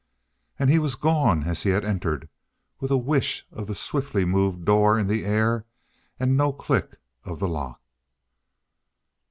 And 0.57 0.71
he 0.71 0.79
was 0.79 0.95
gone 0.95 1.43
as 1.43 1.61
he 1.61 1.69
had 1.69 1.85
entered, 1.85 2.27
with 2.79 2.89
a 2.89 2.97
whish 2.97 3.45
of 3.51 3.67
the 3.67 3.75
swiftly 3.75 4.25
moved 4.25 4.65
door 4.65 4.97
in 4.97 5.05
the 5.05 5.23
air, 5.23 5.63
and 6.19 6.35
no 6.35 6.51
click 6.51 6.95
of 7.23 7.37
the 7.37 7.47
lock. 7.47 7.79